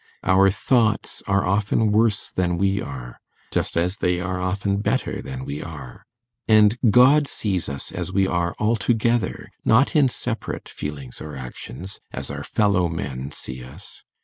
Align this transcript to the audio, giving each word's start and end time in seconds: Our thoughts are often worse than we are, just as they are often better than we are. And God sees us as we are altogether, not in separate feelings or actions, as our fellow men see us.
Our 0.23 0.49
thoughts 0.49 1.21
are 1.27 1.45
often 1.45 1.91
worse 1.91 2.31
than 2.31 2.57
we 2.57 2.81
are, 2.81 3.19
just 3.51 3.77
as 3.77 3.97
they 3.97 4.19
are 4.19 4.41
often 4.41 4.77
better 4.77 5.21
than 5.21 5.45
we 5.45 5.61
are. 5.61 6.07
And 6.47 6.75
God 6.89 7.27
sees 7.27 7.69
us 7.69 7.91
as 7.91 8.11
we 8.11 8.25
are 8.25 8.55
altogether, 8.57 9.51
not 9.63 9.95
in 9.95 10.07
separate 10.09 10.67
feelings 10.67 11.21
or 11.21 11.35
actions, 11.35 11.99
as 12.11 12.31
our 12.31 12.43
fellow 12.43 12.89
men 12.89 13.31
see 13.31 13.63
us. 13.63 14.01